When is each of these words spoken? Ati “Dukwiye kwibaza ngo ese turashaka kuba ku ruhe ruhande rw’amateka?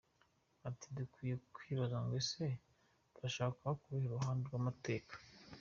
Ati 0.67 0.87
“Dukwiye 0.97 1.35
kwibaza 1.55 1.95
ngo 2.03 2.13
ese 2.21 2.45
turashaka 3.13 3.55
kuba 3.57 3.73
ku 3.79 3.85
ruhe 3.91 4.07
ruhande 4.15 4.43
rw’amateka? 4.45 5.13